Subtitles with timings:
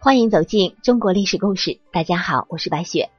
[0.00, 1.80] 欢迎走进中国历史故事。
[1.92, 3.10] 大家好，我是白雪。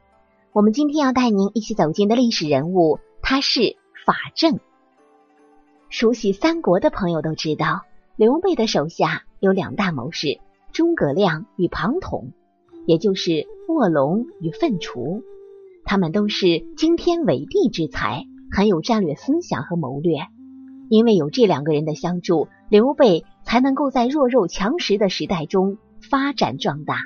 [0.53, 3.75] 我们今天要带您一起走进的历史人物，他是
[4.05, 4.59] 法正。
[5.89, 7.81] 熟悉三国的朋友都知道，
[8.15, 10.39] 刘备的手下有两大谋士：
[10.71, 12.31] 诸葛亮与庞统，
[12.85, 15.21] 也就是卧龙与凤雏。
[15.83, 18.23] 他们都是惊天伟地之才，
[18.55, 20.19] 很有战略思想和谋略。
[20.89, 25.77] 因为有这两个人的相助，刘备才能够在弱肉强食的时代中。
[26.01, 26.97] 发展壮大。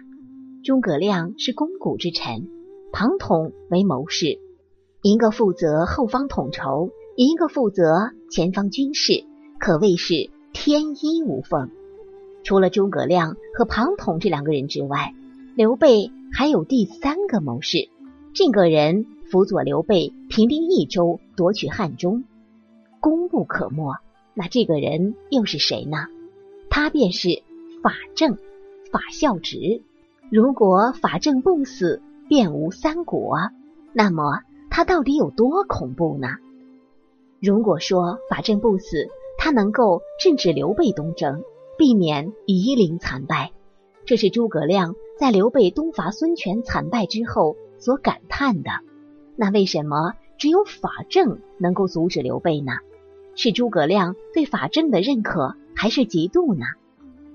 [0.64, 2.48] 诸葛亮是肱骨之臣，
[2.92, 4.40] 庞统为谋士，
[5.02, 9.26] 一个负责后方统筹，一个负责前方军事，
[9.60, 11.70] 可谓是天衣无缝。
[12.44, 15.14] 除了诸葛亮和庞统这两个人之外，
[15.56, 17.90] 刘备还有第三个谋士，
[18.34, 22.24] 这个人辅佐刘备平定益州，夺取汉中，
[23.00, 23.96] 功不可没。
[24.34, 26.08] 那这个人又是谁呢？
[26.70, 27.44] 他便是
[27.82, 28.38] 法正。
[28.94, 29.82] 法孝直，
[30.30, 32.00] 如果法正不死，
[32.30, 33.40] 便无三国。
[33.92, 36.28] 那么他到底有多恐怖呢？
[37.42, 41.42] 如果说法正不死，他能够制止刘备东征，
[41.76, 43.52] 避免夷陵惨败，
[44.06, 48.70] 这是诸葛亮在刘备东伐孙权惨败之后所感叹的。
[49.36, 52.74] 那为什么只有法正能够阻止刘备呢？
[53.34, 56.66] 是诸葛亮对法正的认可，还是嫉妒呢？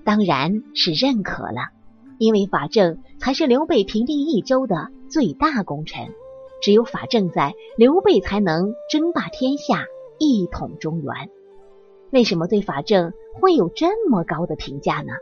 [0.09, 1.69] 当然是认可了，
[2.17, 6.07] 因为法正才是刘备平定益州的最大功臣，
[6.63, 9.85] 只有法正在，刘备才能争霸天下，
[10.17, 11.13] 一统中原。
[12.09, 15.13] 为什么对法正会有这么高的评价呢？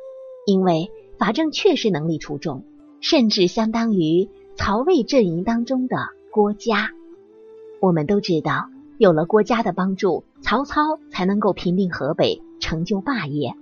[0.46, 2.64] 因为法正确实能力出众，
[3.02, 5.98] 甚至相当于曹魏阵营当中的
[6.32, 6.92] 郭嘉。
[7.82, 13.54] 我们都知道，有了郭嘉的帮助，曹操才能够平定河北，成就霸业。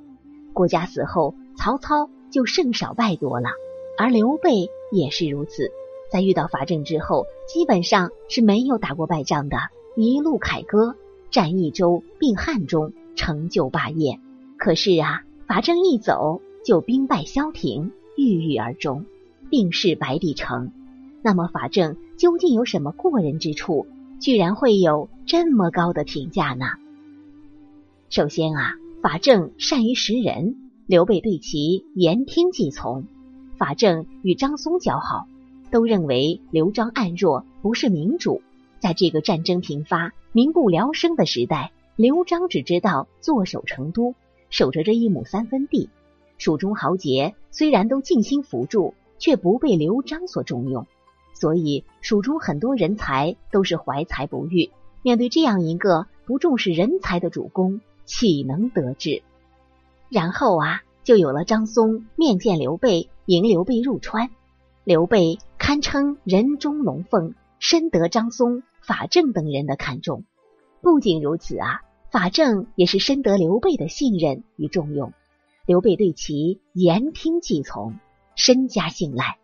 [0.55, 3.49] 郭嘉死后，曹操就胜少败多了，
[3.97, 5.69] 而刘备也是如此。
[6.09, 9.57] 在遇到法正之后，基本上是没有打过败仗的，
[9.97, 10.95] 一路凯歌，
[11.29, 14.19] 战益州，并汉中，成就霸业。
[14.57, 19.05] 可是啊，法正一走，就兵败萧亭，郁郁而终，
[19.49, 20.71] 病逝白帝城。
[21.21, 23.87] 那么法正究竟有什么过人之处，
[24.21, 26.65] 居然会有这么高的评价呢？
[28.09, 28.75] 首先啊。
[29.05, 30.55] 法正善于识人，
[30.87, 33.05] 刘备对其言听计从。
[33.55, 35.27] 法正与张松交好，
[35.69, 38.41] 都认为刘璋暗弱，不是明主。
[38.79, 44.15] 在这个战争频发、民不聊生的时代，刘璋只知道坐守成都，
[44.49, 45.87] 守着这一亩三分地。
[46.39, 50.87] 蜀中豪杰虽然都尽心辅助，却不被刘璋所重用，
[51.35, 54.71] 所以蜀中很多人才都是怀才不遇。
[55.03, 59.23] 面对这样一个不重视人才的主公，岂能得志？
[60.09, 64.29] 然后啊，就有了张松面见刘备，迎刘备入川。
[64.83, 70.23] 刘备堪称人中龙凤，深得张松、法正等人的看重。
[70.81, 75.11] 不仅如此啊，法正也是深得刘备的信任与重用。
[75.65, 77.95] 刘备对其言听计从，
[78.35, 79.37] 深加信赖。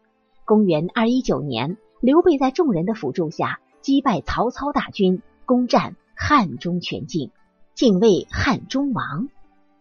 [0.45, 7.31] 公元二一九年，刘备在众人的辅助下击败曹操大军，攻占汉中全境。
[7.81, 9.27] 进位汉中王，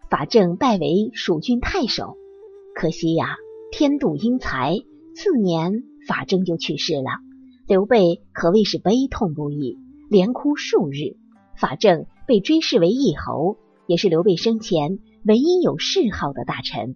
[0.09, 2.17] 法正拜为蜀郡太守。
[2.75, 3.37] 可惜呀，
[3.73, 4.79] 天妒英才，
[5.15, 7.11] 次年法正就去世了。
[7.67, 9.77] 刘备可谓是悲痛不已，
[10.09, 11.19] 连哭数日。
[11.59, 16.95] 法正被追谥为义侯，也是刘备生前唯一有谥号的大臣。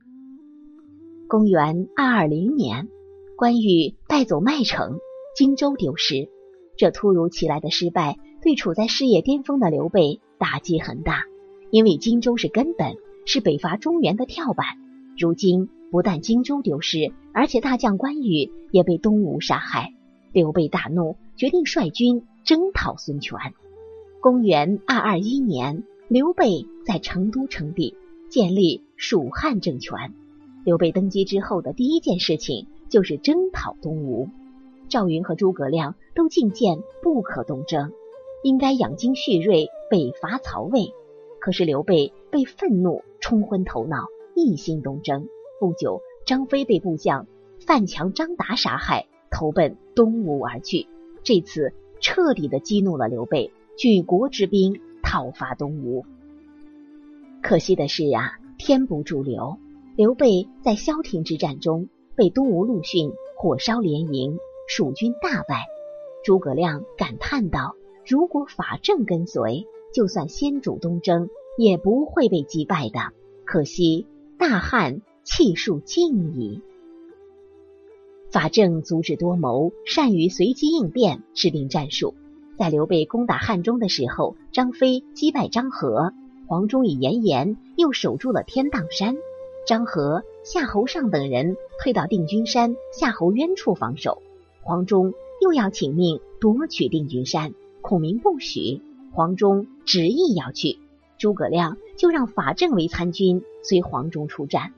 [1.28, 2.88] 公元二二零年，
[3.36, 4.96] 关羽带走麦城，
[5.36, 6.30] 荆州丢失。
[6.78, 10.20] 这突如其来的失败，对处在事业巅峰的刘备。
[10.36, 11.22] 打击很大，
[11.70, 14.66] 因为荆州是根本，是北伐中原的跳板。
[15.16, 19.94] 如今不但荆州丢失，而且大将关羽也被东吴杀害。
[20.32, 23.38] 刘备大怒，决定率军征讨孙权。
[24.20, 27.94] 公元二二一年，刘备在成都称帝，
[28.28, 30.12] 建立蜀汉政权。
[30.64, 34.28] 刘备登基之后的第一件事情就是征讨东吴。
[34.90, 37.92] 赵云和诸葛亮都进谏不可东征。
[38.44, 40.92] 应该养精蓄锐，北伐曹魏。
[41.40, 44.04] 可是刘备被愤怒冲昏头脑，
[44.36, 45.26] 一心东征。
[45.58, 47.26] 不久，张飞被部将
[47.66, 50.86] 范强、张达杀害，投奔东吴而去。
[51.22, 56.04] 这次彻底的激怒了刘备，举国之兵讨伐东吴。
[57.42, 59.56] 可惜的是啊，天不助刘，
[59.96, 64.36] 刘备在萧亭之战中被东吴陆逊火烧连营，
[64.68, 65.64] 蜀军大败。
[66.22, 67.74] 诸葛亮感叹道。
[68.06, 73.12] 如果法正跟随，就算先主东征，也不会被击败的。
[73.44, 74.06] 可惜
[74.38, 76.60] 大汉气数尽矣。
[78.30, 82.14] 法正足智多谋，善于随机应变，制定战术。
[82.58, 86.12] 在刘备攻打汉中的时候，张飞击败张合，
[86.46, 89.16] 黄忠与严颜又守住了天荡山。
[89.66, 94.20] 张合、夏侯尚等人退到定军山夏侯渊处防守。
[94.62, 97.54] 黄忠又要请命夺取定军山，
[97.86, 98.80] 孔明不许，
[99.12, 100.78] 黄忠执意要去。
[101.18, 104.72] 诸葛亮就让法正为参军，随黄忠出战。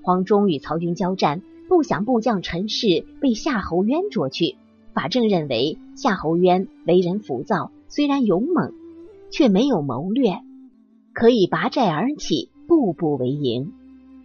[0.00, 4.54] 黄忠与曹军交战，不想部将陈氏被夏侯渊捉去。
[4.94, 8.72] 法正认为夏侯渊为人浮躁，虽然勇猛，
[9.32, 10.38] 却没有谋略，
[11.12, 13.72] 可以拔寨而起，步步为营，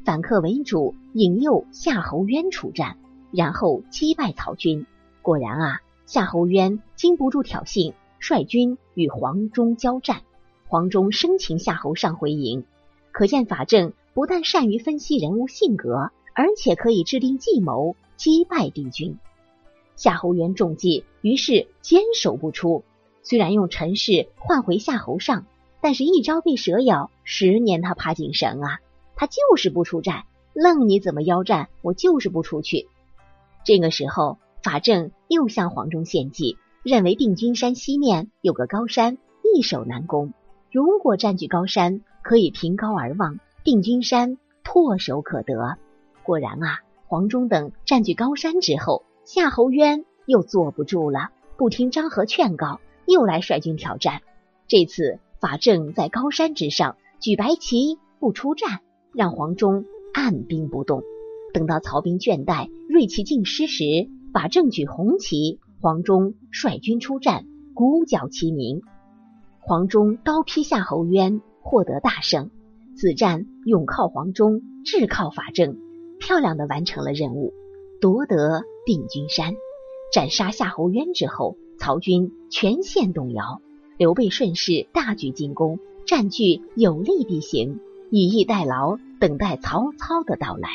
[0.06, 2.98] 反客为主，引诱夏侯渊出战，
[3.31, 4.86] 然后击败曹军。
[5.24, 10.22] 果然啊，夏侯渊经不住挑衅，率军与黄忠交战。
[10.68, 12.66] 黄忠生擒夏侯尚回营，
[13.12, 19.18] 可见法正不但善于分析人物性格，而且可以制定计谋击败敌军。
[19.96, 22.84] 夏侯渊中计，于是坚守不出。
[23.24, 25.46] 虽然用陈氏换回夏侯尚，
[25.81, 28.80] 但是一朝被蛇咬，十年他怕井绳啊！
[29.16, 32.88] 他就是不出战，愣你怎么邀战，我就是不出去。
[33.66, 40.31] 这个时候，法正又向黄忠献计，认为定军山西面有个高山，易守难攻。
[40.72, 45.75] 如果占据高山，可以凭高而望，定军山唾手可得。
[46.24, 54.22] 果然啊，黄忠等占据高山之后，夏侯渊又坐不住了，不听张合劝告，又来率军挑战。
[54.69, 58.80] 这次法正在高山之上举白旗不出战，
[59.13, 59.83] 让黄忠
[60.13, 61.04] 按兵不动。
[61.54, 63.83] 等到曹兵倦怠、锐气尽失时，
[64.31, 67.46] 法正举红旗，黄忠率军出战，
[67.76, 68.82] 鼓角齐鸣。
[69.60, 72.50] 黄忠刀劈夏侯渊，获得大胜。
[72.96, 75.78] 此战勇靠黄忠，智靠法正，
[76.20, 77.54] 漂亮的完成了任务，
[78.02, 79.54] 夺得定军山。
[80.12, 83.62] 斩杀夏侯渊之后，曹军全线动摇。
[83.98, 85.78] 刘备顺势大举进攻，
[86.08, 87.80] 占据有利地形，
[88.10, 90.70] 以逸待劳，等待曹操的到来。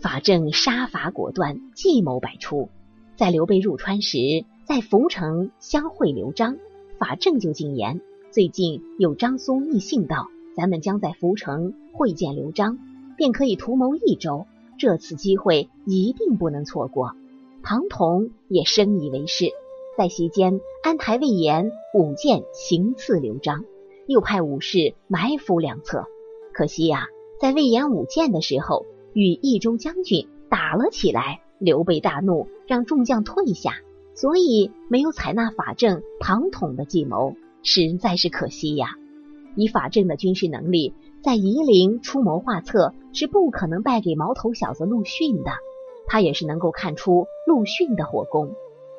[0.00, 2.70] 法正杀伐果断，计谋百出。
[3.16, 4.18] 在刘备入川时，
[4.64, 6.56] 在涪城相会刘璋。
[6.98, 8.00] 法正就进言，
[8.30, 12.78] 最近有张松密信道，咱们将在涪城会见刘璋，
[13.16, 14.46] 便可以图谋益州。
[14.78, 17.12] 这次机会一定不能错过。
[17.62, 19.46] 庞统也深以为是，
[19.98, 23.64] 在席间安排魏延舞剑行刺刘璋，
[24.06, 26.06] 又派武士埋伏两侧。
[26.52, 27.06] 可惜呀，
[27.40, 33.76] 在魏延舞剑的时候，与益州将军打了起来，刘备大怒，让众将退下。
[34.14, 38.88] 所以没有采纳法正、庞统的计谋，实在是可惜呀。
[39.56, 40.92] 以法正的军事能力，
[41.22, 45.52] 在夷陵出谋划策，是不可能败给毛头小子陆逊的。
[46.06, 48.54] 他也是能够看出陆逊的火攻。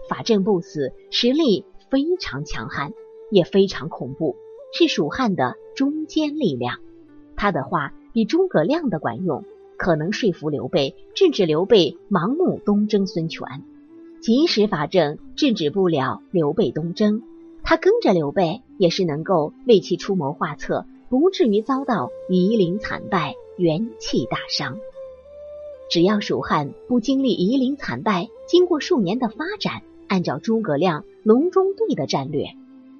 [0.09, 2.93] 法正不死，实力非常强悍，
[3.29, 4.35] 也非常恐怖，
[4.73, 6.79] 是蜀汉的中坚力量。
[7.35, 9.43] 他的话比诸葛亮的管用，
[9.77, 13.47] 可能说服刘备，制止刘备盲目东征孙权。
[14.21, 17.21] 即使法正制止不了刘备东征，
[17.63, 24.77] 他跟着刘备也是能够为其出谋划策，不至于遭到夷陵惨败、元气大伤。
[25.89, 32.47] 只要蜀汉不经历夷陵惨败，经过数年的发展，按照诸葛亮隆中对的战略，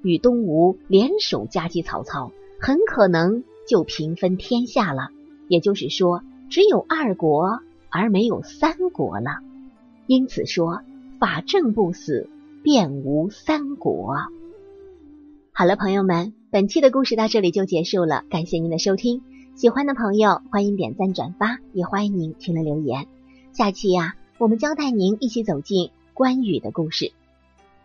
[0.04, 5.10] 与东吴联手夹击曹操，很可能就平分天下了。
[5.48, 6.22] 也就是说，
[6.54, 9.40] 只有二国而没有三国了。
[10.06, 10.84] 因此说。
[11.20, 12.30] 法正不死，
[12.64, 14.18] 便无三国。
[15.54, 18.26] 好了，朋友们，本期的故事到这里就结束了。
[18.30, 19.22] 感谢您的收听，
[19.56, 23.08] 喜欢的朋友欢迎点赞转发，也欢迎您评论留言。
[23.54, 27.14] 下期呀，我们将带您一起走进关羽的故事，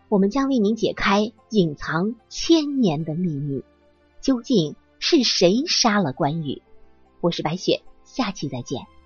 [0.09, 3.63] 我们将为您解开隐藏千年的秘密，
[4.19, 6.61] 究竟是谁杀了关羽？
[7.21, 7.81] 我是白雪，
[8.13, 8.98] 下期再见。